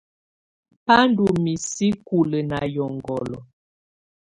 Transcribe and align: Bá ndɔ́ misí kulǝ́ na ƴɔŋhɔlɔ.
Bá 0.85 0.97
ndɔ́ 1.09 1.29
misí 1.43 1.87
kulǝ́ 2.07 2.43
na 2.49 2.57
ƴɔŋhɔlɔ. 2.73 3.37